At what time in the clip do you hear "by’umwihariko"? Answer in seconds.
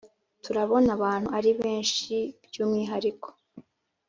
2.45-3.27